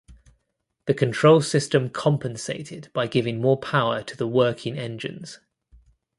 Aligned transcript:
The 0.87 0.95
control 0.95 1.41
system 1.41 1.91
compensated 1.91 2.89
by 2.91 3.05
giving 3.05 3.39
more 3.39 3.59
power 3.59 4.01
to 4.01 4.17
the 4.17 4.25
working 4.27 4.75
engines. 4.75 5.39